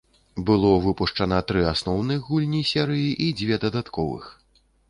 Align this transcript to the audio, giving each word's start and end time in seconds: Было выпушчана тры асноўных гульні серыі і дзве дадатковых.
Было 0.49 0.69
выпушчана 0.85 1.41
тры 1.51 1.61
асноўных 1.73 2.25
гульні 2.31 2.65
серыі 2.73 3.15
і 3.27 3.31
дзве 3.43 3.55
дадатковых. 3.67 4.31